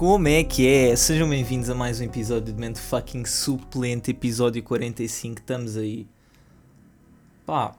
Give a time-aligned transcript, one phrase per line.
[0.00, 0.96] Como é que é?
[0.96, 5.40] Sejam bem-vindos a mais um episódio de Mente Fucking Suplente, episódio 45.
[5.40, 6.08] Estamos aí.
[7.44, 7.76] Pá.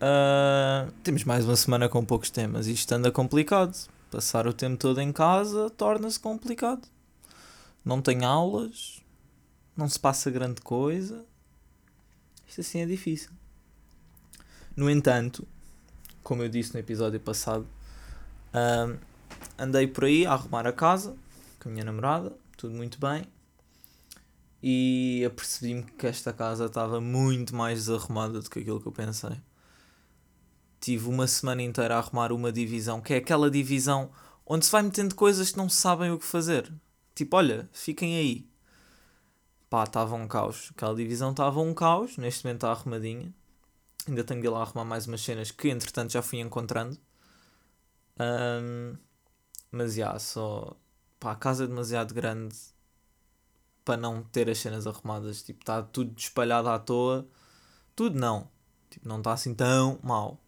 [0.00, 2.66] Uh, temos mais uma semana com poucos temas.
[2.66, 3.78] Isto anda complicado.
[4.10, 6.88] Passar o tempo todo em casa torna-se complicado.
[7.84, 9.00] Não tem aulas.
[9.76, 11.24] Não se passa grande coisa.
[12.44, 13.30] Isto assim é difícil.
[14.74, 15.46] No entanto,
[16.24, 17.68] como eu disse no episódio passado,
[18.48, 18.98] uh,
[19.58, 21.16] andei por aí a arrumar a casa
[21.60, 23.24] com a minha namorada, tudo muito bem.
[24.62, 29.36] E apercebi-me que esta casa estava muito mais desarrumada do que aquilo que eu pensei.
[30.80, 34.10] Tive uma semana inteira a arrumar uma divisão, que é aquela divisão
[34.46, 36.72] onde se vai metendo coisas que não sabem o que fazer.
[37.14, 38.48] Tipo, olha, fiquem aí.
[39.68, 40.70] Pá, estava um caos.
[40.70, 43.34] Aquela divisão estava um caos, neste momento está arrumadinha.
[44.06, 46.96] Ainda tenho de ir lá arrumar mais umas cenas que entretanto já fui encontrando.
[48.20, 48.96] Um,
[49.70, 50.76] mas já, só.
[51.18, 52.56] Pá, a casa é demasiado grande
[53.84, 55.42] para não ter as cenas arrumadas.
[55.42, 57.26] Tipo, está tudo espalhado à toa.
[57.94, 58.48] Tudo não.
[58.90, 60.38] Tipo, não está assim tão mal.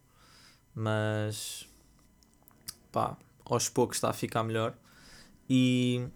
[0.75, 1.67] Mas.
[2.91, 4.75] Pá, aos poucos está a ficar melhor.
[5.49, 6.07] E.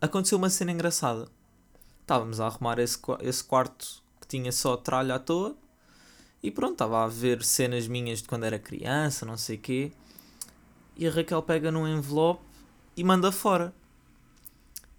[0.00, 1.28] Aconteceu uma cena engraçada.
[2.02, 5.56] Estávamos a arrumar esse, esse quarto que tinha só tralha à toa.
[6.42, 9.92] E pronto, estava a ver cenas minhas de quando era criança, não sei o quê.
[11.00, 12.44] E a Raquel pega num envelope
[12.94, 13.74] e manda fora.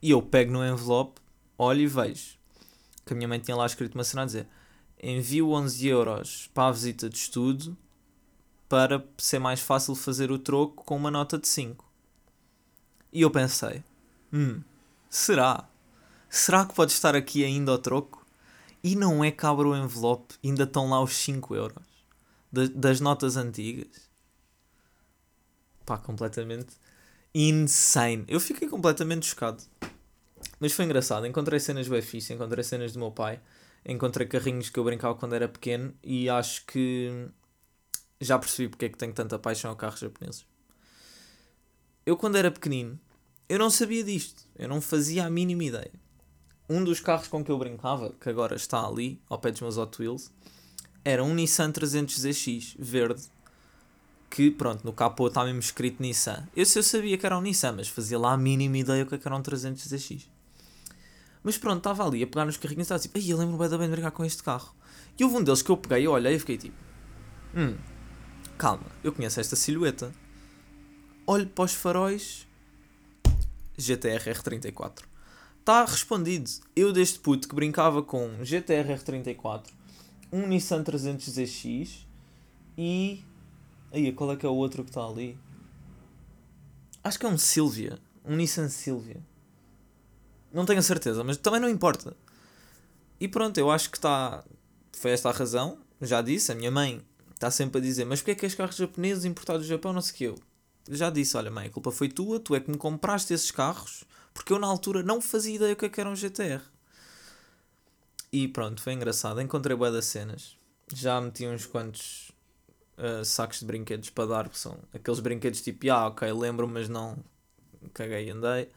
[0.01, 1.21] E eu pego no envelope,
[1.55, 2.39] olho e vejo
[3.05, 4.47] que a minha mãe tinha lá escrito uma cena a dizer:
[4.99, 7.77] envio 11 euros para a visita de estudo
[8.67, 11.85] para ser mais fácil fazer o troco com uma nota de 5.
[13.13, 13.83] E eu pensei:
[14.33, 14.59] hum,
[15.07, 15.69] será?
[16.27, 18.25] Será que pode estar aqui ainda o troco?
[18.83, 21.83] E não é que abre o envelope, ainda estão lá os 5 euros
[22.51, 24.10] das notas antigas.
[25.85, 26.75] Pá, completamente
[27.33, 28.25] insane.
[28.27, 29.63] Eu fiquei completamente chocado.
[30.59, 31.25] Mas foi engraçado.
[31.25, 33.39] Encontrei cenas bem fixe, encontrei cenas do meu pai,
[33.85, 37.29] encontrei carrinhos que eu brincava quando era pequeno e acho que
[38.19, 40.45] já percebi porque é que tenho tanta paixão a carros japoneses.
[42.05, 42.99] Eu, quando era pequenino,
[43.47, 44.43] eu não sabia disto.
[44.55, 45.91] Eu não fazia a mínima ideia.
[46.69, 49.77] Um dos carros com que eu brincava, que agora está ali, ao pé dos meus
[49.77, 50.31] Hot Wheels,
[51.03, 53.23] era um Nissan 300ZX verde
[54.31, 56.47] que, pronto, no capô está mesmo escrito Nissan.
[56.55, 59.27] Eu, eu sabia que era um Nissan, mas fazia lá a mínima ideia é que
[59.27, 60.25] era um 300ZX.
[61.43, 63.67] Mas pronto, estava ali a pegar nos carrinhos e estava tipo, ai, eu lembro bem
[63.67, 64.73] de bem de brincar com este carro.
[65.19, 66.75] E houve um deles que eu peguei, eu olhei e fiquei tipo,
[67.53, 67.75] hum,
[68.57, 70.13] calma, eu conheço esta silhueta.
[71.27, 72.47] Olho para os faróis,
[73.77, 75.03] GTR R34.
[75.59, 76.49] Está respondido.
[76.73, 79.63] Eu deste puto que brincava com GTR R34,
[80.31, 82.05] um Nissan 300ZX
[82.77, 83.23] e
[83.91, 85.37] Aí, qual é que é o outro que está ali?
[87.03, 87.99] Acho que é um Silvia.
[88.23, 89.21] Um Nissan Silvia.
[90.53, 92.15] Não tenho a certeza, mas também não importa.
[93.19, 94.43] E pronto, eu acho que está.
[94.93, 95.79] Foi esta a razão.
[96.01, 97.01] Já disse, a minha mãe
[97.33, 99.93] está sempre a dizer: Mas porquê é que és carros japoneses importados do Japão?
[99.93, 100.39] Não sei o que eu.
[100.89, 104.03] Já disse: Olha, mãe, a culpa foi tua, tu é que me compraste esses carros,
[104.33, 106.61] porque eu na altura não fazia ideia o que, é que era um GTR.
[108.31, 109.41] E pronto, foi engraçado.
[109.41, 110.57] Encontrei boas cenas.
[110.93, 112.31] Já meti uns quantos
[112.97, 116.89] uh, sacos de brinquedos para dar, que são aqueles brinquedos tipo, ah, ok, lembro, mas
[116.89, 117.17] não
[117.93, 118.69] caguei e andei.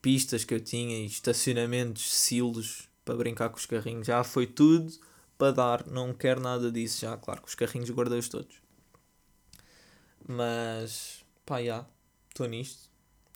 [0.00, 4.92] Pistas que eu tinha e estacionamentos, silos para brincar com os carrinhos, já foi tudo
[5.36, 8.56] para dar, não quero nada disso já, claro, que os carrinhos guardei-os todos.
[10.26, 11.86] Mas, pá, já,
[12.28, 12.88] estou nisto.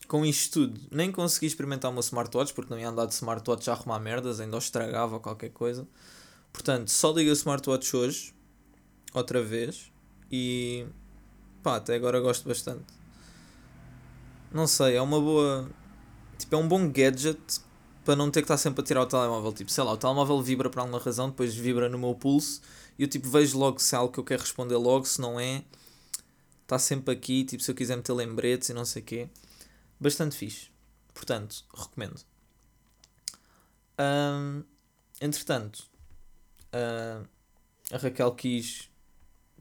[0.08, 3.70] Com isto tudo, nem consegui experimentar o meu smartwatch, porque não ia andar de smartwatch
[3.70, 5.86] a arrumar merdas, ainda estragava qualquer coisa.
[6.52, 8.34] Portanto, só liga o smartwatch hoje,
[9.14, 9.91] outra vez,
[10.32, 10.86] e
[11.62, 12.86] pá, até agora gosto bastante.
[14.50, 15.70] Não sei, é uma boa.
[16.38, 17.60] Tipo, é um bom gadget
[18.04, 19.52] para não ter que estar sempre a tirar o telemóvel.
[19.52, 22.62] Tipo, sei lá, o telemóvel vibra por alguma razão, depois vibra no meu pulso
[22.98, 25.38] e eu tipo vejo logo se é algo que eu quero responder logo, se não
[25.38, 25.64] é,
[26.62, 29.28] está sempre aqui, tipo, se eu quiser meter lembretes e não sei o quê.
[30.00, 30.70] Bastante fixe.
[31.14, 32.20] Portanto, recomendo.
[35.20, 35.84] Entretanto,
[36.74, 37.24] uh,
[37.92, 38.90] a Raquel quis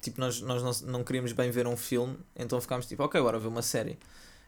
[0.01, 3.39] tipo, nós, nós não, não queríamos bem ver um filme, então ficámos tipo, ok, bora
[3.39, 3.97] ver uma série.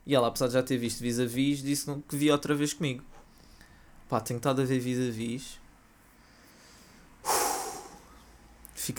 [0.05, 3.03] E ela, apesar de já ter visto vis-a-vis, disse que via outra vez comigo.
[4.09, 5.59] Pá, tenho estado a ver vis-a-vis.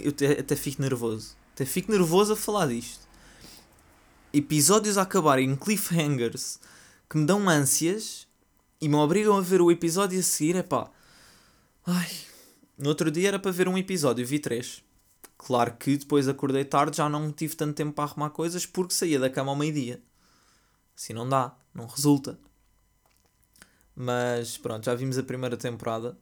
[0.03, 1.37] Eu até, até fico nervoso.
[1.53, 3.07] Até fico nervoso a falar disto.
[4.33, 6.59] Episódios a acabarem em cliffhangers
[7.09, 8.27] que me dão ânsias
[8.81, 10.57] e me obrigam a ver o episódio a seguir.
[10.57, 10.91] É pá.
[11.87, 12.11] Ai.
[12.77, 14.84] No outro dia era para ver um episódio, vi três.
[15.45, 19.21] Claro que depois acordei tarde, já não tive tanto tempo para arrumar coisas porque saía
[19.21, 20.03] da cama ao meio-dia.
[20.97, 21.55] Assim não dá.
[21.75, 22.39] não resulta.
[23.95, 26.17] Mas pronto, já vimos a primeira temporada.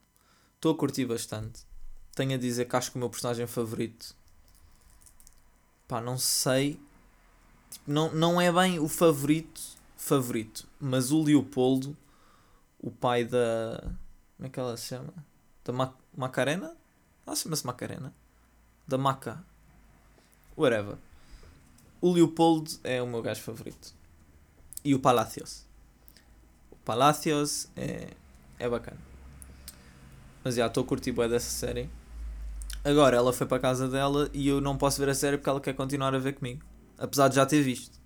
[0.56, 1.64] Estou a curtir bastante.
[2.16, 4.12] Tenho a dizer que acho que o meu personagem favorito.
[5.86, 6.80] Pá, não sei.
[7.70, 9.62] Tipo, não, não é bem o favorito,
[9.96, 10.66] favorito.
[10.80, 11.96] Mas o Leopoldo,
[12.80, 13.80] o pai da.
[14.36, 15.14] Como é que ela se chama?
[15.64, 16.76] Da Ma Macarena?
[17.24, 18.12] Ela chama-se Macarena.
[18.92, 19.42] Da Maca.
[20.54, 20.98] Whatever.
[21.98, 23.94] O Leopoldo é o meu gajo favorito.
[24.84, 25.64] E o Palacios.
[26.70, 28.08] O Palacios é,
[28.58, 28.98] é bacana.
[30.44, 31.88] Mas já estou a curtir bem dessa série.
[32.84, 35.48] Agora ela foi para a casa dela e eu não posso ver a série porque
[35.48, 36.62] ela quer continuar a ver comigo.
[36.98, 37.98] Apesar de já ter visto.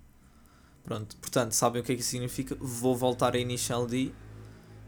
[0.85, 2.55] Pronto, portanto, sabem o que é que isso significa?
[2.61, 4.13] Vou voltar a Initial D,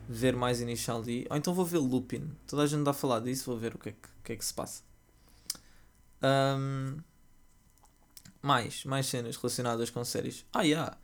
[0.08, 2.32] ver mais Initial D, ou então vou ver Lupin.
[2.48, 4.36] Toda a gente dá a falar disso, vou ver o que é que, que, é
[4.38, 4.88] que se passa.
[6.22, 6.98] Um,
[8.42, 10.46] mais, mais cenas relacionadas com séries.
[10.54, 10.98] Ah, yeah.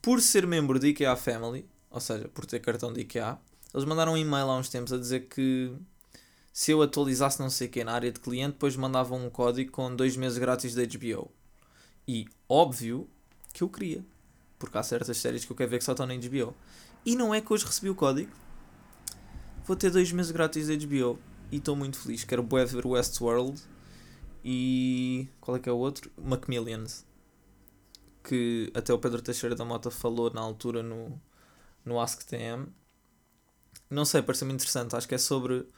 [0.00, 3.38] Por ser membro de IKEA Family, ou seja, por ter cartão de IKEA,
[3.72, 5.72] eles mandaram um e-mail há uns tempos a dizer que
[6.52, 9.70] se eu atualizasse não sei o que na área de cliente, depois mandavam um código
[9.70, 11.30] com dois meses grátis de HBO.
[12.06, 13.08] E óbvio
[13.52, 14.04] que eu queria.
[14.58, 16.54] Porque há certas séries que eu quero ver que só estão na HBO.
[17.04, 18.30] E não é que hoje recebi o código.
[19.64, 21.18] Vou ter dois meses grátis de HBO.
[21.50, 22.24] E estou muito feliz.
[22.24, 23.60] Quero ver Westworld
[24.44, 26.10] e qual é que é o outro?
[26.16, 27.04] Macmillions.
[28.24, 31.20] Que até o Pedro Teixeira da Mota falou na altura no,
[31.84, 32.66] no AskTM.
[33.88, 34.96] Não sei, parece-me interessante.
[34.96, 35.68] Acho que é sobre.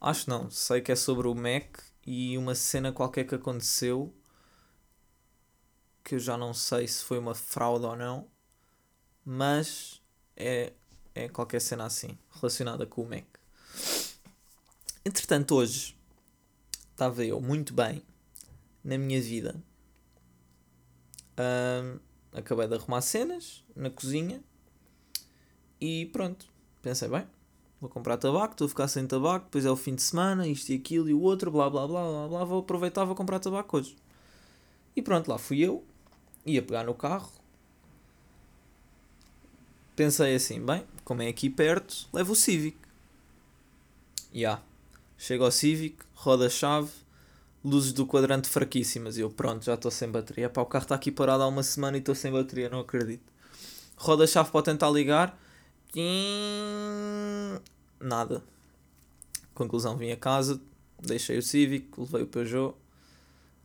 [0.00, 4.12] Acho não, sei que é sobre o Mac e uma cena qualquer que aconteceu
[6.02, 8.26] que eu já não sei se foi uma fraude ou não,
[9.24, 10.02] mas
[10.36, 10.72] é,
[11.14, 13.24] é qualquer cena assim relacionada com o Mac.
[15.04, 15.96] Entretanto, hoje
[16.90, 18.02] estava eu muito bem
[18.84, 19.62] na minha vida.
[21.38, 21.98] Um,
[22.32, 24.42] acabei de arrumar cenas na cozinha
[25.80, 26.46] e pronto.
[26.80, 27.26] Pensei, bem,
[27.80, 30.70] vou comprar tabaco, estou a ficar sem tabaco, depois é o fim de semana, isto
[30.70, 33.76] e aquilo e o outro, blá blá blá blá blá, vou aproveitar, vou comprar tabaco
[33.76, 33.96] hoje.
[34.94, 35.84] E pronto, lá fui eu,
[36.44, 37.32] ia pegar no carro.
[39.94, 42.76] Pensei assim, bem, como é aqui perto, levo o Civic.
[44.32, 44.38] Ya.
[44.38, 44.62] Yeah.
[45.18, 46.90] Chego ao Civic, roda a chave,
[47.64, 49.16] luzes do quadrante fraquíssimas.
[49.16, 50.50] E eu, pronto, já estou sem bateria.
[50.50, 53.32] Pá, o carro está aqui parado há uma semana e estou sem bateria, não acredito.
[53.96, 55.38] Roda a chave para tentar ligar.
[58.00, 58.42] Nada.
[59.54, 60.60] Conclusão, vim a casa,
[60.98, 62.74] deixei o Civic, levei o Peugeot.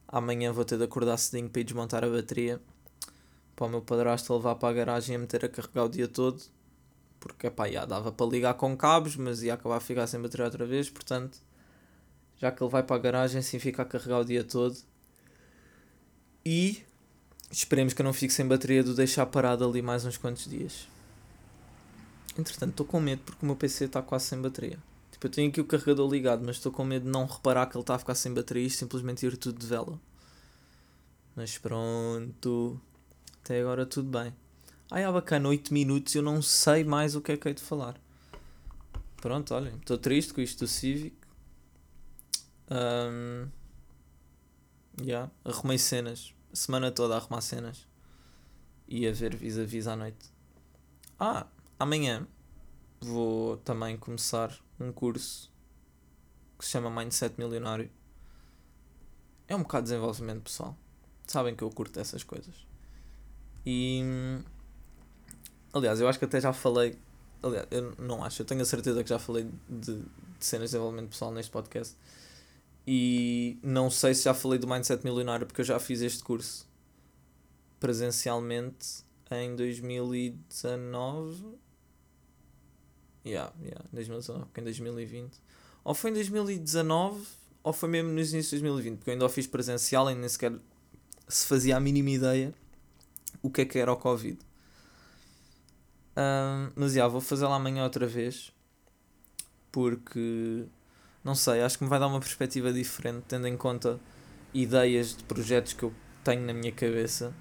[0.07, 2.61] Amanhã vou ter de acordar cedinho para ir desmontar a bateria.
[3.55, 6.41] Para o meu padrasto levar para a garagem e meter a carregar o dia todo.
[7.19, 10.45] Porque, pá, já dava para ligar com cabos, mas ia acabar a ficar sem bateria
[10.45, 11.39] outra vez, portanto
[12.39, 14.77] já que ele vai para a garagem, assim fica a carregar o dia todo.
[16.45, 16.83] E
[17.51, 20.87] esperemos que eu não fique sem bateria de deixar parado ali mais uns quantos dias.
[22.37, 24.77] Entretanto, estou com medo porque o meu PC está quase sem bateria.
[25.11, 27.75] Tipo, eu tenho aqui o carregador ligado, mas estou com medo de não reparar que
[27.75, 29.99] ele está a ficar sem bateria e simplesmente ir tudo de vela.
[31.35, 32.79] Mas pronto.
[33.43, 34.33] Até agora tudo bem.
[34.91, 37.61] Ai, é bacana, 8 minutos eu não sei mais o que é que hei de
[37.61, 37.99] falar.
[39.17, 41.15] Pronto, olhem, estou triste com isto do Civic.
[42.69, 43.49] Um,
[45.01, 46.33] yeah, arrumei cenas.
[46.51, 47.87] A semana toda a arrumar cenas.
[48.87, 50.31] E a ver vis-a-vis à noite.
[51.19, 51.47] Ah,
[51.79, 52.27] amanhã
[53.01, 55.51] vou também começar um curso
[56.57, 57.89] que se chama Mindset Milionário.
[59.47, 60.77] É um bocado de desenvolvimento pessoal.
[61.25, 62.65] Sabem que eu curto essas coisas.
[63.65, 64.01] E.
[65.73, 66.97] Aliás, eu acho que até já falei.
[67.43, 70.05] Aliás, eu não acho, eu tenho a certeza que já falei de, de
[70.39, 71.95] cenas de desenvolvimento pessoal neste podcast.
[72.87, 76.65] E não sei se já falei do Mindset Milionário porque eu já fiz este curso
[77.79, 81.57] presencialmente em 2019.
[83.25, 85.37] Yeah, yeah, 2019, porque em 2020.
[85.83, 87.25] Ou foi em 2019
[87.61, 90.29] ou foi mesmo no início de 2020, porque eu ainda o fiz presencial e nem
[90.29, 90.53] sequer
[91.27, 92.53] se fazia a mínima ideia
[93.41, 94.39] o que é que era o Covid.
[96.15, 98.53] Um, mas já, vou fazer lá amanhã outra vez
[99.71, 100.67] porque
[101.27, 103.99] não sei, acho que me vai dar uma perspectiva diferente, tendo em conta
[104.53, 105.93] ideias de projetos que eu
[106.23, 107.35] tenho na minha cabeça.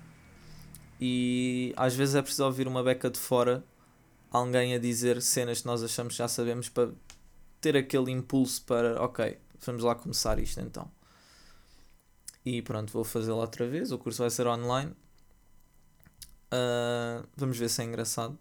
[1.00, 3.64] E às vezes é preciso ouvir uma beca de fora,
[4.28, 6.90] alguém a dizer cenas que nós achamos que já sabemos, para
[7.60, 10.90] ter aquele impulso para, ok, vamos lá começar isto então.
[12.44, 13.92] E pronto, vou fazê-lo outra vez.
[13.92, 14.90] O curso vai ser online.
[16.52, 18.36] Uh, vamos ver se é engraçado.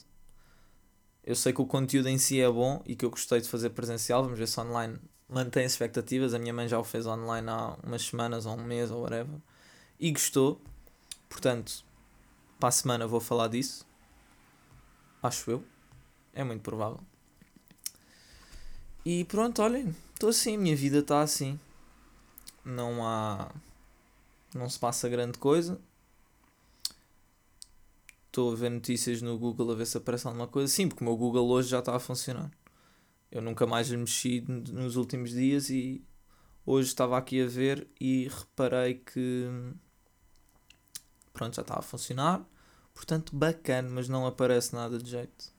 [1.24, 3.72] Eu sei que o conteúdo em si é bom e que eu gostei de fazer
[3.72, 4.24] presencial.
[4.24, 5.00] Vamos ver se online
[5.30, 6.34] mantém expectativas.
[6.34, 9.40] A minha mãe já o fez online há umas semanas ou um mês ou whatever.
[10.00, 10.62] E gostou.
[11.30, 11.84] Portanto,
[12.60, 13.86] para a semana vou falar disso.
[15.22, 15.64] Acho eu.
[16.34, 17.00] É muito provável.
[19.06, 21.60] E pronto, olhem, estou assim, a minha vida está assim.
[22.64, 23.52] Não há.
[24.54, 25.80] Não se passa grande coisa.
[28.28, 30.68] Estou a ver notícias no Google a ver se aparece alguma coisa.
[30.72, 32.52] Sim, porque o meu Google hoje já está a funcionar.
[33.32, 36.04] Eu nunca mais mexi nos últimos dias e
[36.66, 39.50] hoje estava aqui a ver e reparei que
[41.34, 42.44] pronto, já está a funcionar.
[42.94, 45.54] Portanto, bacana, mas não aparece nada de jeito.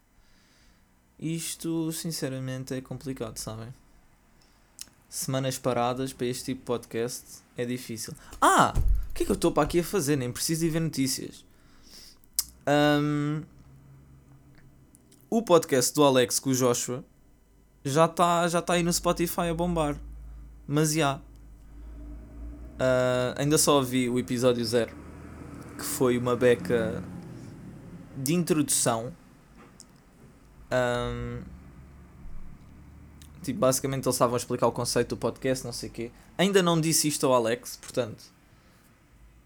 [1.19, 3.73] Isto, sinceramente, é complicado, sabem?
[5.09, 8.15] Semanas paradas para este tipo de podcast é difícil.
[8.41, 8.75] Ah!
[9.11, 10.17] O que é que eu estou para aqui a fazer?
[10.17, 11.45] Nem preciso de ver notícias.
[12.67, 13.43] Um,
[15.31, 17.05] o podcast do Alex com o Joshua
[17.87, 19.97] já está já tá aí no Spotify a bombar.
[20.67, 21.17] Mas já.
[22.77, 24.95] Uh, ainda só ouvi o episódio 0,
[25.79, 27.03] que foi uma beca
[28.17, 29.13] de introdução.
[30.71, 31.41] Um,
[33.43, 36.11] tipo, basicamente eles estavam a explicar o conceito do podcast, não sei o quê.
[36.37, 38.25] Ainda não disse isto ao Alex, portanto,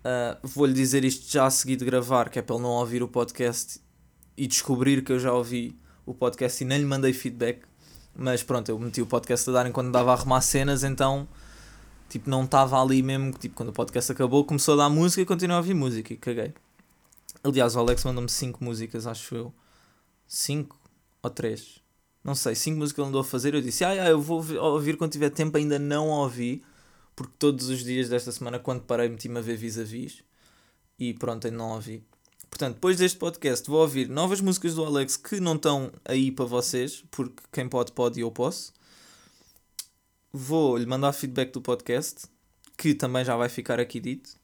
[0.01, 3.03] uh, vou-lhe dizer isto já a seguir de gravar, que é para ele não ouvir
[3.03, 3.81] o podcast
[4.37, 7.70] e descobrir que eu já ouvi o podcast e nem lhe mandei feedback.
[8.15, 11.29] Mas pronto, eu meti o podcast a dar enquanto dava a arrumar cenas, então
[12.11, 13.33] tipo, não estava ali mesmo.
[13.33, 16.17] Tipo, quando o podcast acabou, começou a dar música e continuei a ouvir música e
[16.17, 16.53] caguei.
[17.43, 19.55] Aliás, o Alex mandou-me 5 músicas, acho eu.
[20.27, 20.77] 5
[21.23, 21.81] ou 3.
[22.23, 23.55] Não sei, 5 músicas ele andou a fazer.
[23.55, 25.57] Eu disse, ah, eu vou ouvir quando tiver tempo.
[25.57, 26.63] Ainda não ouvi,
[27.17, 30.23] porque todos os dias desta semana, quando parei, meti-me a ver vis-a-vis.
[30.99, 32.05] E pronto, ainda não ouvi.
[32.51, 36.45] Portanto, depois deste podcast, vou ouvir novas músicas do Alex que não estão aí para
[36.45, 38.73] vocês, porque quem pode, pode e eu posso.
[40.33, 42.27] Vou lhe mandar feedback do podcast,
[42.77, 44.37] que também já vai ficar aqui dito.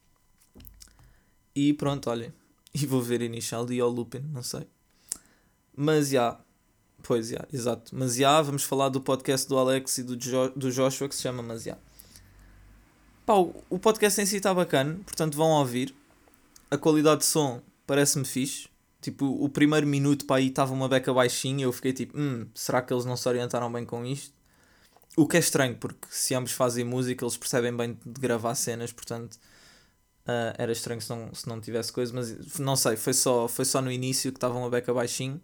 [1.55, 2.33] E pronto, olhem.
[2.79, 4.67] E vou ver Initial D ou Lupin, não sei.
[5.75, 6.39] Mas já.
[7.03, 7.97] Pois já, exato.
[7.97, 11.23] Mas já, vamos falar do podcast do Alex e do, jo do Joshua que se
[11.23, 11.79] chama Mas já.
[13.25, 15.95] Pá, o podcast em si está bacana, portanto vão ouvir.
[16.71, 18.69] A qualidade de som parece-me fixe.
[19.01, 22.83] Tipo, o primeiro minuto para aí estava uma beca baixinha eu fiquei tipo, hum, será
[22.83, 24.35] que eles não se orientaram bem com isto?
[25.17, 28.93] O que é estranho, porque se ambos fazem música, eles percebem bem de gravar cenas,
[28.93, 29.39] portanto
[30.27, 33.65] Uh, era estranho se não, se não tivesse coisa, mas não sei, foi só, foi
[33.65, 35.41] só no início que estava uma beca baixinho.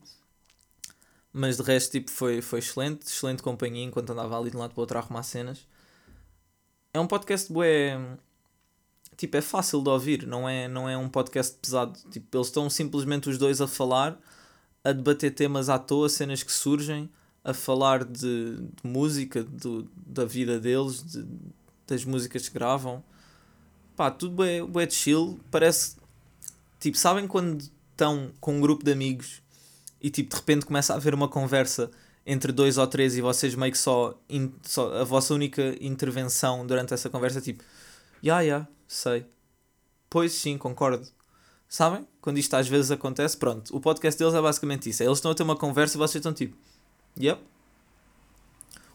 [1.33, 4.73] Mas de resto, tipo, foi, foi excelente, excelente companhia enquanto andava ali de um lado
[4.73, 5.67] para o outro a arrumar cenas.
[6.93, 7.97] É um podcast bué.
[9.17, 11.99] Tipo, é fácil de ouvir, não é, não é um podcast pesado.
[12.11, 14.19] Tipo, eles estão simplesmente os dois a falar,
[14.83, 17.11] a debater temas à toa, cenas que surgem,
[17.45, 21.25] a falar de, de música, do, da vida deles, de,
[21.87, 23.03] das músicas que gravam
[23.97, 25.39] pá, tudo é, é chill.
[25.51, 25.97] Parece,
[26.81, 29.43] tipo, sabem quando estão com um grupo de amigos
[30.01, 31.91] e tipo, de repente começa a haver uma conversa
[32.27, 36.67] entre dois ou três e vocês meio que só, in, só a vossa única intervenção
[36.67, 37.63] durante essa conversa, tipo,
[38.23, 39.27] ya, yeah, yeah, sei.
[40.09, 41.09] Pois sim, concordo.
[41.69, 42.07] Sabem?
[42.21, 43.75] Quando isto às vezes acontece, pronto.
[43.75, 45.03] O podcast deles é basicamente isso.
[45.03, 46.57] É, eles estão a ter uma conversa e vocês estão tipo,
[47.19, 47.43] yep.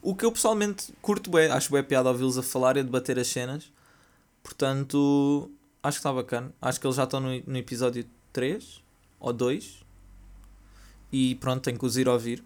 [0.01, 3.17] O que eu pessoalmente curto bem, acho bem piada ouvi-los a falar e a debater
[3.17, 3.71] as cenas.
[4.43, 5.51] Portanto,
[5.81, 6.53] acho que está bacana.
[6.61, 8.83] Acho que eles já estão no, no episódio 3
[9.19, 9.83] ou 2.
[11.11, 12.43] E pronto, tem que os ir ouvir.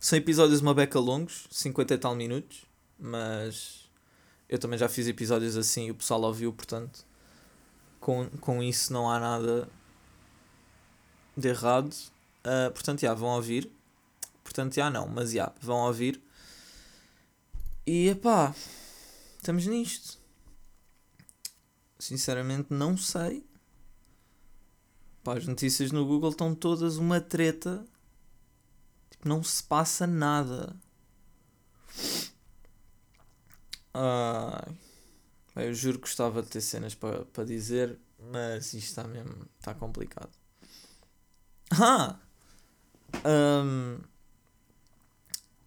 [0.00, 2.64] São episódios uma beca longos, 50 e tal minutos.
[2.98, 3.81] Mas
[4.48, 7.06] eu também já fiz episódios assim e o pessoal ouviu, portanto,
[8.00, 9.68] com, com isso não há nada
[11.36, 11.92] de errado.
[12.44, 13.70] Uh, portanto, já, vão ouvir.
[14.42, 16.20] Portanto, já não, mas já, vão ouvir.
[17.86, 18.54] E epá,
[19.36, 20.18] estamos nisto.
[21.98, 23.46] Sinceramente, não sei.
[25.22, 27.84] Pá, as notícias no Google estão todas uma treta.
[29.10, 30.76] Tipo, não se passa nada.
[35.54, 39.46] Bem, eu juro que gostava de ter cenas para pa dizer, mas isto está mesmo.
[39.58, 40.30] está complicado.
[41.70, 42.18] Ah!
[43.24, 43.98] Um,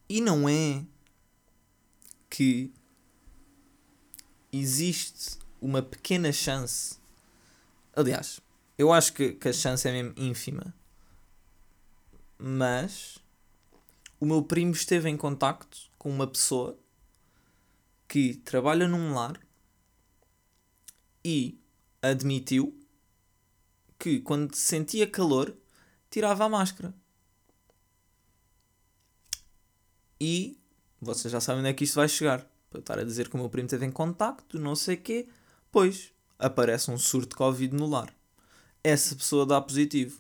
[0.10, 0.84] e não é
[2.30, 2.74] que
[4.52, 6.98] existe uma pequena chance.
[7.96, 8.40] Aliás,
[8.78, 10.74] eu acho que, que a chance é mesmo ínfima.
[12.38, 13.18] Mas
[14.20, 16.78] o meu primo esteve em contacto com uma pessoa
[18.08, 19.40] que trabalha num lar
[21.24, 21.60] e
[22.02, 22.78] admitiu
[23.98, 25.56] que quando sentia calor
[26.10, 26.94] tirava a máscara.
[30.20, 30.58] E
[31.02, 32.46] vocês já sabem onde é que isto vai chegar.
[32.70, 35.28] Para estar a dizer que o meu primo esteve em contacto, não sei quê.
[35.72, 38.14] Pois, aparece um surto de Covid no lar.
[38.84, 40.20] Essa pessoa dá positivo.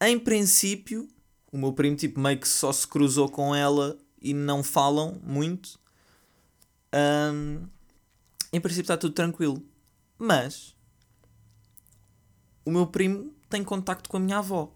[0.00, 1.08] Em princípio,
[1.52, 5.78] O meu primo, tipo, meio que só se cruzou com ela e não falam muito.
[6.94, 7.66] Um,
[8.52, 9.62] em princípio está tudo tranquilo.
[10.18, 10.76] Mas
[12.64, 14.72] o meu primo tem contacto com a minha avó,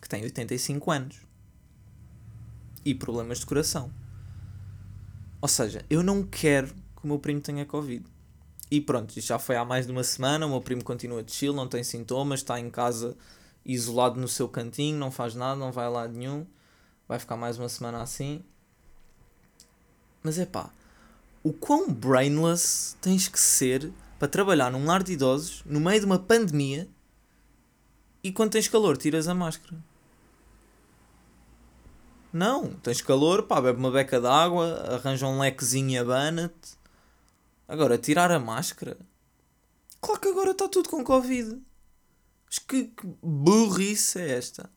[0.00, 1.20] que tem 85 anos
[2.84, 3.92] e problemas de coração.
[5.40, 8.04] Ou seja, eu não quero que o meu primo tenha Covid.
[8.70, 10.46] E pronto, isto já foi há mais de uma semana.
[10.46, 13.16] O meu primo continua de chill, não tem sintomas, está em casa
[13.64, 16.46] isolado no seu cantinho, não faz nada, não vai a lado nenhum.
[17.06, 18.44] Vai ficar mais uma semana assim.
[20.22, 20.70] Mas é pá,
[21.48, 26.04] o quão brainless tens que ser para trabalhar num lar de idosos no meio de
[26.04, 26.86] uma pandemia
[28.22, 29.82] e quando tens calor tiras a máscara.
[32.30, 36.76] Não, tens calor, pá, bebe uma beca d'água, arranja um lequezinho e abana-te.
[37.66, 38.98] Agora, tirar a máscara?
[40.00, 41.58] Claro que agora está tudo com Covid.
[42.44, 44.70] Mas que, que burrice é esta?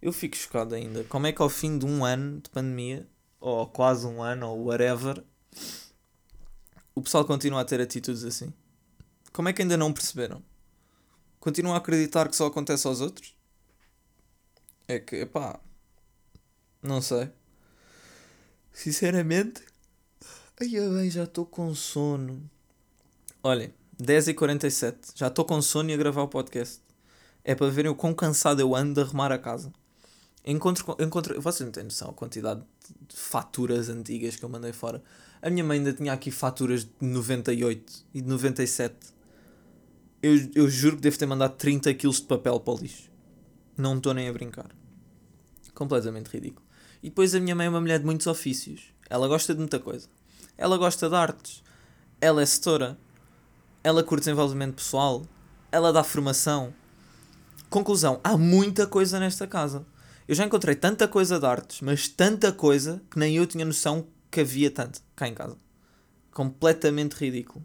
[0.00, 1.04] Eu fico chocado ainda.
[1.04, 3.06] Como é que ao fim de um ano de pandemia,
[3.40, 5.22] ou quase um ano, ou whatever,
[6.94, 8.52] o pessoal continua a ter atitudes assim?
[9.32, 10.42] Como é que ainda não perceberam?
[11.38, 13.36] Continuam a acreditar que só acontece aos outros?
[14.88, 15.60] É que, pá,
[16.82, 17.30] não sei.
[18.72, 19.62] Sinceramente,
[20.60, 22.48] ai bem, já estou com sono.
[23.42, 26.80] Olhem, 10h47, já estou com sono e a gravar o podcast.
[27.44, 29.72] É para verem o quão cansado eu ando de arrumar a casa.
[30.44, 32.62] Encontro, encontro, vocês não têm noção a quantidade
[33.08, 35.02] de faturas antigas que eu mandei fora.
[35.42, 38.96] A minha mãe ainda tinha aqui faturas de 98 e de 97.
[40.22, 43.10] Eu, eu juro que devo ter mandado 30 kg de papel para o lixo.
[43.76, 44.70] Não estou nem a brincar.
[45.74, 46.66] Completamente ridículo.
[47.02, 48.92] E depois a minha mãe é uma mulher de muitos ofícios.
[49.08, 50.08] Ela gosta de muita coisa.
[50.56, 51.62] Ela gosta de artes.
[52.20, 52.98] Ela é setora.
[53.84, 55.24] Ela curte desenvolvimento pessoal.
[55.70, 56.74] Ela dá formação.
[57.70, 59.86] Conclusão: há muita coisa nesta casa.
[60.28, 64.06] Eu já encontrei tanta coisa de artes, mas tanta coisa que nem eu tinha noção
[64.30, 65.56] que havia tanto cá em casa.
[66.30, 67.64] Completamente ridículo.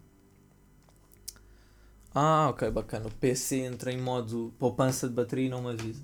[2.14, 3.06] Ah, ok, bacana.
[3.06, 6.02] O PC entra em modo poupança de bateria e não me avisa.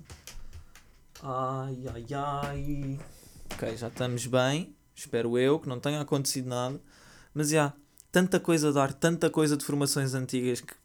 [1.23, 2.99] Ai, ai, ai.
[3.53, 4.75] Ok, já estamos bem.
[4.93, 6.79] Espero eu que não tenha acontecido nada.
[7.33, 7.75] Mas já, yeah,
[8.11, 10.75] tanta coisa de arte, tanta coisa de formações antigas que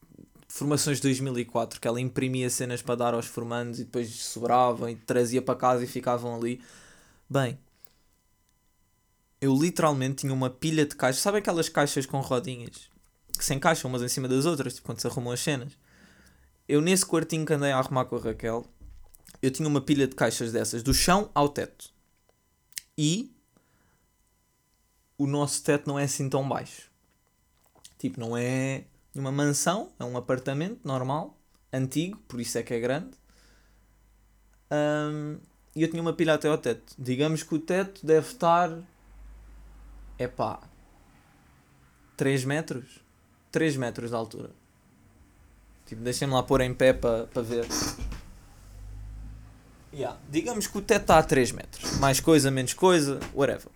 [0.56, 4.96] formações de 2004, que ela imprimia cenas para dar aos formandos e depois sobravam e
[4.96, 6.60] trazia para casa e ficavam ali.
[7.28, 7.58] Bem,
[9.40, 11.22] eu literalmente tinha uma pilha de caixas.
[11.22, 12.88] Sabe aquelas caixas com rodinhas
[13.36, 15.72] que se encaixam umas em cima das outras, tipo quando se arrumam as cenas?
[16.66, 18.66] Eu, nesse quartinho que andei a arrumar com a Raquel,
[19.42, 21.90] eu tinha uma pilha de caixas dessas, do chão ao teto.
[22.96, 23.30] E
[25.18, 26.90] o nosso teto não é assim tão baixo.
[27.98, 28.84] Tipo, não é
[29.20, 31.36] uma mansão, é um apartamento normal,
[31.72, 33.10] antigo, por isso é que é grande.
[34.70, 35.38] Um,
[35.74, 36.94] e eu tinha uma pilha até ao teto.
[36.98, 38.70] Digamos que o teto deve estar.
[40.18, 40.60] É pá.
[42.16, 43.00] 3 metros?
[43.52, 44.50] 3 metros de altura.
[45.84, 47.66] Tipo, deixem-me lá pôr em pé para pa ver.
[49.92, 50.18] Yeah.
[50.28, 51.98] Digamos que o teto está a 3 metros.
[51.98, 53.70] Mais coisa, menos coisa, whatever.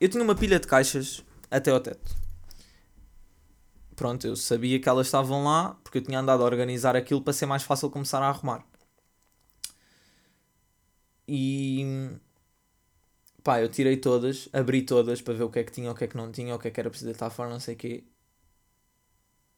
[0.00, 2.27] Eu tinha uma pilha de caixas até ao teto
[3.98, 7.32] pronto, eu sabia que elas estavam lá porque eu tinha andado a organizar aquilo para
[7.32, 8.64] ser mais fácil começar a arrumar.
[11.26, 12.16] E
[13.42, 16.04] pá, eu tirei todas, abri todas para ver o que é que tinha, o que
[16.04, 17.78] é que não tinha, o que é que era preciso estar fora, não sei o
[17.78, 18.04] quê.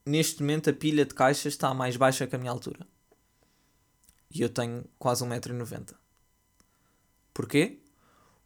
[0.06, 2.86] Neste momento a pilha de caixas está mais baixa que a minha altura.
[4.30, 5.94] E eu tenho quase 1,90m.
[7.34, 7.78] Porquê?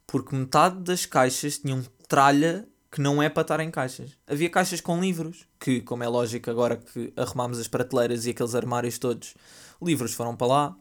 [0.05, 4.17] Porque metade das caixas tinham tralha que não é para estar em caixas.
[4.25, 8.55] Havia caixas com livros, que, como é lógico, agora que arrumámos as prateleiras e aqueles
[8.55, 9.35] armários todos,
[9.81, 10.77] livros foram para lá.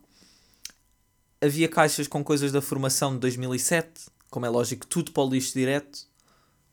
[1.42, 5.54] Havia caixas com coisas da formação de 2007, como é lógico, tudo para o lixo
[5.54, 6.06] direto.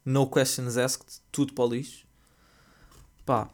[0.05, 2.05] No questions asked, tudo para o lixo.
[3.25, 3.49] Pá,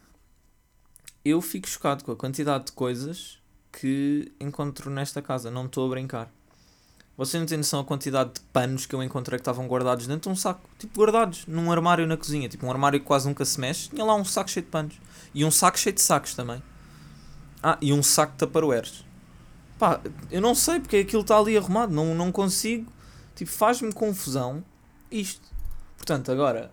[1.23, 3.39] eu fico chocado com a quantidade de coisas
[3.71, 6.37] que encontro nesta casa, não estou a brincar.
[7.18, 10.30] Vocês não têm noção a quantidade de panos que eu encontrei que estavam guardados dentro
[10.30, 10.70] de um saco.
[10.78, 12.48] Tipo, guardados num armário na cozinha.
[12.48, 13.90] Tipo, um armário que quase nunca se mexe.
[13.90, 15.02] Tinha lá um saco cheio de panos.
[15.34, 16.62] E um saco cheio de sacos também.
[17.64, 19.04] Ah, e um saco de taparoeiros.
[19.80, 20.00] Pá,
[20.30, 21.92] eu não sei porque aquilo está ali arrumado.
[21.92, 22.92] Não, não consigo.
[23.36, 24.64] Tipo, faz-me confusão
[25.10, 25.42] isto.
[25.98, 26.72] Portanto, agora,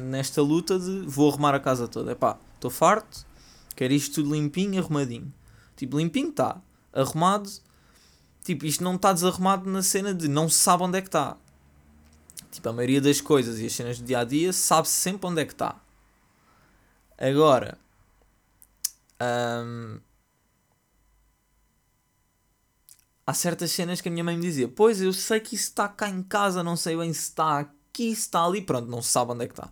[0.00, 2.12] nesta luta de vou arrumar a casa toda.
[2.12, 3.26] É pá, estou farto.
[3.74, 5.32] Quero isto tudo limpinho, arrumadinho.
[5.74, 6.60] Tipo, limpinho está.
[6.92, 7.50] Arrumado
[8.44, 11.36] Tipo, isto não está desarrumado na cena de não se sabe onde é que está.
[12.50, 15.40] Tipo, a maioria das coisas e as cenas do dia a dia sabe-se sempre onde
[15.40, 15.80] é que está.
[17.16, 17.78] Agora,
[19.20, 20.00] hum,
[23.26, 25.88] há certas cenas que a minha mãe me dizia: Pois, eu sei que isso está
[25.88, 29.10] cá em casa, não sei bem se está aqui, se está ali, pronto, não se
[29.10, 29.70] sabe onde é que está.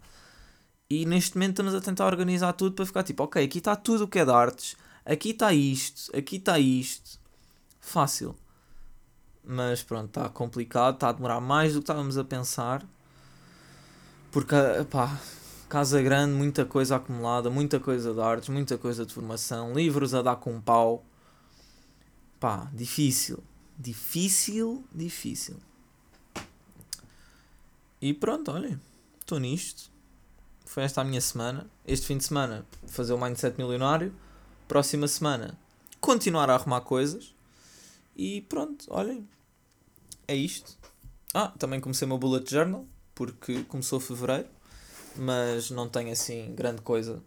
[0.88, 4.04] E neste momento estamos a tentar organizar tudo para ficar tipo: Ok, aqui está tudo
[4.04, 7.18] o que é de artes, aqui está isto, aqui está isto.
[7.80, 8.36] Fácil.
[9.44, 12.84] Mas pronto, está complicado, está a demorar mais do que estávamos a pensar.
[14.30, 14.54] Porque,
[14.90, 15.18] pá,
[15.68, 20.22] casa grande, muita coisa acumulada, muita coisa de artes, muita coisa de formação, livros a
[20.22, 21.04] dar com pau.
[22.38, 23.42] Pá, difícil.
[23.78, 25.56] Difícil, difícil.
[28.00, 28.80] E pronto, olhem,
[29.20, 29.90] estou nisto.
[30.64, 31.66] Foi esta a minha semana.
[31.86, 34.14] Este fim de semana, fazer o Mindset Milionário.
[34.68, 35.58] Próxima semana,
[36.00, 37.34] continuar a arrumar coisas.
[38.16, 39.28] E pronto, olhem,
[40.26, 40.76] é isto.
[41.32, 44.48] Ah, também comecei o meu bullet journal, porque começou fevereiro,
[45.16, 47.22] mas não tenho assim grande coisa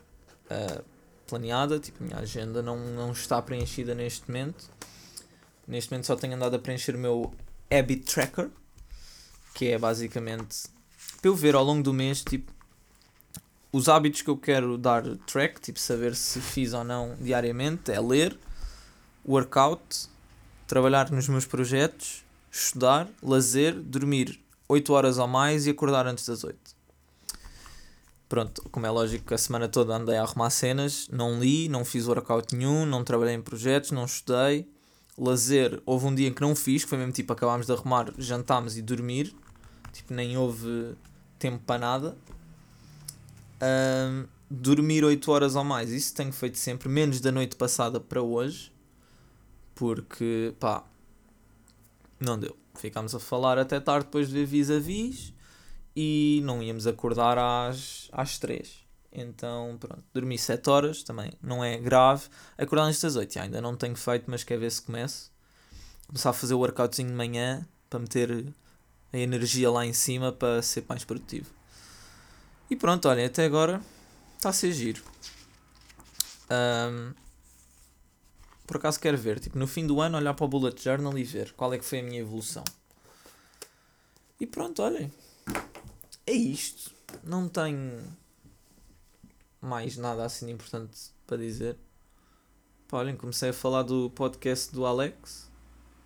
[0.50, 0.84] uh,
[1.28, 1.80] planeada.
[1.80, 4.69] Tipo, a minha agenda não, não está preenchida neste momento.
[5.67, 7.34] Neste momento só tenho andado a preencher o meu
[7.72, 8.50] habit tracker,
[9.54, 10.74] que é basicamente
[11.24, 12.52] para eu ver ao longo do mês, tipo,
[13.72, 18.00] os hábitos que eu quero dar track, tipo, saber se fiz ou não diariamente, é
[18.00, 18.38] ler,
[19.26, 20.10] workout,
[20.73, 26.43] trabalhar nos meus projetos, estudar, lazer, dormir 8 horas ou mais e acordar antes das
[26.43, 26.57] 8.
[28.27, 32.07] Pronto, como é lógico, a semana toda andei a arrumar cenas, não li, não fiz
[32.07, 34.67] workout nenhum, não trabalhei em projetos, não estudei,
[35.15, 38.75] lazer, houve um dia que não fiz, que foi mesmo tipo acabámos de arrumar, jantámos
[38.75, 39.31] e dormir,
[39.91, 40.95] tipo nem houve
[41.38, 42.17] tempo para nada.
[43.62, 48.23] Um, dormir 8 horas ou mais, isso tenho feito sempre, menos da noite passada para
[48.23, 48.72] hoje,
[49.75, 50.83] porque pá,
[52.19, 52.55] não deu.
[52.75, 55.33] Ficámos a falar até tarde depois de ver vis-a-vis
[55.95, 58.83] e não íamos acordar às, às 3.
[59.12, 62.23] Então, pronto, dormi 7 horas, também não é grave.
[62.57, 65.31] Acordar antes das 8, ainda não tenho feito, mas quer ver se começo.
[66.07, 68.53] Começar a fazer o workoutzinho de manhã para meter
[69.12, 71.49] a energia lá em cima para ser mais produtivo.
[72.69, 73.79] E pronto, olhem, até agora
[74.36, 75.03] está a ser giro.
[76.49, 77.13] Um,
[78.65, 81.23] por acaso quero ver, tipo, no fim do ano olhar para o bullet journal e
[81.23, 82.63] ver qual é que foi a minha evolução.
[84.39, 85.12] E pronto, olhem.
[86.26, 86.91] É isto.
[87.23, 88.02] Não tenho
[89.62, 91.78] mais nada assim importante para dizer.
[92.88, 95.52] Pá, olhem, comecei a falar do podcast do Alex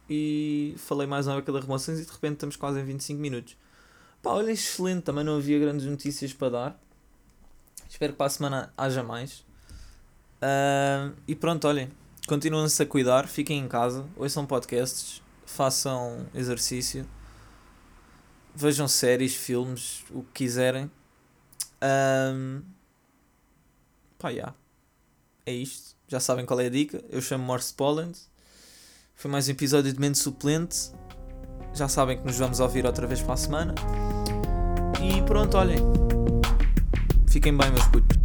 [0.10, 3.58] e falei mais uma vez de arrumações e de repente estamos quase em 25 minutos.
[4.22, 6.82] Pá, olhem, excelente, também não havia grandes notícias para dar.
[7.90, 9.40] Espero que para a semana haja mais.
[10.42, 11.90] Uh, e pronto, olhem,
[12.28, 17.08] continuem-se a cuidar, fiquem em casa, ouçam podcasts, façam exercício,
[18.54, 20.92] vejam séries, filmes, o que quiserem.
[21.82, 22.62] Um,
[24.20, 24.54] Pá, yeah.
[25.46, 25.96] É isto.
[26.08, 27.04] Já sabem qual é a dica.
[27.10, 28.18] Eu chamo Morse Poland.
[29.16, 30.92] Foi mais um episódio de Mente Suplente.
[31.74, 33.76] Já sabem que nos vamos ouvir outra vez para a semana.
[35.02, 35.80] E pronto, olhem.
[37.30, 38.17] Fiquem bem, meus putos.